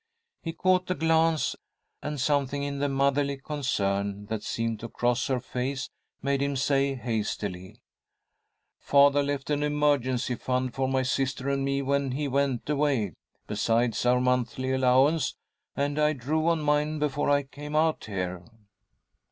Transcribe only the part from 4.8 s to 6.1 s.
cross her face